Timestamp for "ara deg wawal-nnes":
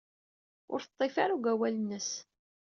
1.23-2.09